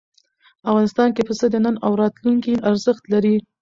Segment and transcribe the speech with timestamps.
[0.69, 3.35] افغانستان کې پسه د نن او راتلونکي ارزښت لري.